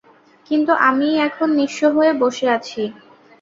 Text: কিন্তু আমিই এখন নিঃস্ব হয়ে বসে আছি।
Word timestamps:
কিন্তু 0.49 0.71
আমিই 0.87 1.15
এখন 1.27 1.47
নিঃস্ব 1.57 1.81
হয়ে 1.95 2.11
বসে 2.21 2.47
আছি। 2.55 2.81